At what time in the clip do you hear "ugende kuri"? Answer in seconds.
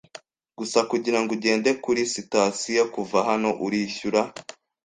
1.37-2.01